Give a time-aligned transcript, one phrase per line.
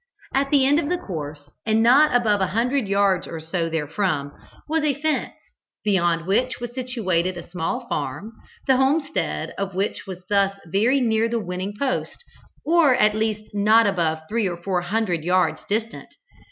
[0.33, 4.31] At the end of the course, and not above a hundred yards or so therefrom,
[4.67, 5.35] was a fence,
[5.83, 8.33] beyond which was situated a small farm,
[8.65, 12.23] the homestead of which was thus very near the winning post,
[12.65, 16.11] or at least not above three or four hundred yards distant.